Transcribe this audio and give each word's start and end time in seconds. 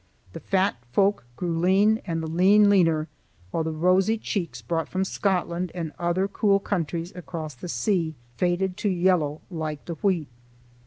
The 0.33 0.39
fat 0.39 0.77
folk 0.91 1.25
grew 1.35 1.59
lean 1.59 2.01
and 2.07 2.23
the 2.23 2.27
lean 2.27 2.71
leaner, 2.71 3.07
while 3.51 3.63
the 3.63 3.69
rosy 3.71 4.17
cheeks 4.17 4.59
brought 4.59 4.89
from 4.89 5.05
Scotland 5.05 5.71
and 5.75 5.91
other 5.99 6.27
cool 6.27 6.59
countries 6.59 7.13
across 7.15 7.53
the 7.53 7.69
sea 7.69 8.15
faded 8.35 8.77
to 8.77 8.89
yellow 8.89 9.41
like 9.51 9.85
the 9.85 9.93
wheat. 9.93 10.29